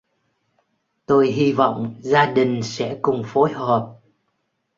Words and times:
Tôi 1.05 1.27
hi 1.31 1.51
vọng 1.51 1.95
gia 1.99 2.25
đình 2.25 2.63
sẽ 2.63 2.99
cùng 3.01 3.23
phối 3.25 3.51
hợp 3.51 3.93